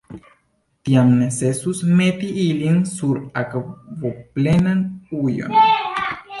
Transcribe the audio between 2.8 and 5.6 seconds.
sur akvoplenan ujon.